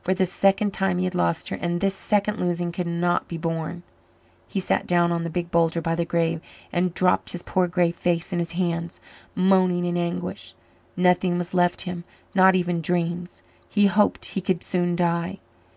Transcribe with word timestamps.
For 0.00 0.14
the 0.14 0.26
second 0.26 0.72
time 0.72 0.98
he 0.98 1.04
had 1.06 1.14
lost 1.16 1.48
her, 1.48 1.56
and 1.56 1.80
this 1.80 1.96
second 1.96 2.38
losing 2.38 2.70
could 2.70 2.86
not 2.86 3.26
be 3.26 3.36
borne. 3.36 3.82
He 4.46 4.60
sat 4.60 4.86
down 4.86 5.10
on 5.10 5.24
the 5.24 5.28
big 5.28 5.50
boulder 5.50 5.80
by 5.80 5.96
the 5.96 6.04
grave 6.04 6.40
and 6.72 6.94
dropped 6.94 7.30
his 7.30 7.42
poor 7.42 7.66
grey 7.66 7.90
face 7.90 8.32
in 8.32 8.38
his 8.38 8.52
hands, 8.52 9.00
moaning 9.34 9.84
in 9.84 9.96
anguish. 9.96 10.54
Nothing 10.96 11.36
was 11.36 11.52
left 11.52 11.80
him, 11.80 12.04
not 12.32 12.54
even 12.54 12.80
dreams. 12.80 13.42
He 13.68 13.86
hoped 13.86 14.24
he 14.24 14.40
could 14.40 14.62
soon 14.62 14.94
die. 14.94 15.40